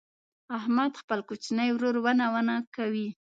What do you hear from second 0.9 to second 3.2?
خپل کوچنی ورور ونه ونه کوي.